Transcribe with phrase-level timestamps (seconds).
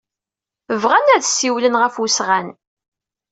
[0.81, 2.47] Bɣan ad ssiwlen ɣef wesɣan.